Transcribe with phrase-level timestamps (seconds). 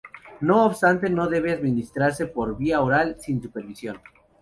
[0.39, 3.99] No obstante no debe administrarse por vía oral sin supervisión.